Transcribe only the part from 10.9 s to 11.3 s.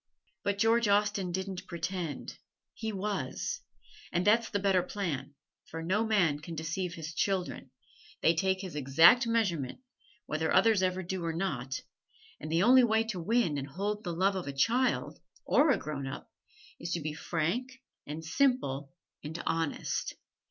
do